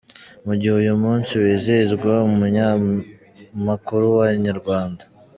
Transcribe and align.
Mu 0.45 0.53
gihe 0.59 0.73
uyu 0.81 0.93
munsi 1.03 1.31
wizihizwa, 1.43 2.13
umunyamakuru 2.29 4.05
wa 4.17 4.27
Inyarwanda. 4.37 5.03